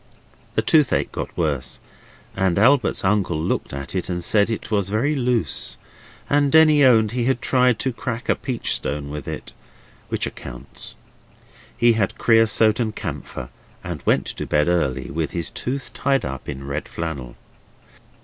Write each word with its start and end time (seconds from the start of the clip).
The 0.55 0.63
toothache 0.63 1.11
got 1.11 1.37
worse, 1.37 1.79
and 2.35 2.57
Albert's 2.57 3.05
uncle 3.05 3.39
looked 3.39 3.71
at 3.71 3.93
it, 3.93 4.09
and 4.09 4.23
said 4.23 4.49
it 4.49 4.71
was 4.71 4.89
very 4.89 5.15
loose, 5.15 5.77
and 6.27 6.51
Denny 6.51 6.83
owned 6.83 7.11
he 7.11 7.25
had 7.25 7.39
tried 7.39 7.77
to 7.77 7.93
crack 7.93 8.27
a 8.27 8.35
peach 8.35 8.73
stone 8.73 9.11
with 9.11 9.27
it. 9.27 9.53
Which 10.09 10.25
accounts. 10.25 10.95
He 11.77 11.93
had 11.93 12.17
creosote 12.17 12.79
and 12.79 12.95
camphor, 12.95 13.49
and 13.83 14.01
went 14.01 14.25
to 14.25 14.47
bed 14.47 14.67
early, 14.67 15.11
with 15.11 15.29
his 15.33 15.51
tooth 15.51 15.93
tied 15.93 16.25
up 16.25 16.49
in 16.49 16.65
red 16.65 16.89
flannel. 16.89 17.35